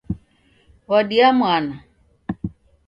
[0.89, 1.75] W'adia mwana